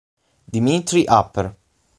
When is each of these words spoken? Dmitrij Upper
Dmitrij 0.53 1.05
Upper 1.19 1.45